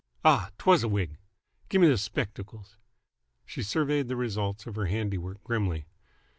[0.25, 0.49] Ah!
[0.57, 1.19] 'twas a wig.
[1.69, 2.77] Gimme those spect'cles."
[3.45, 5.85] She surveyed the results of her handiwork grimly.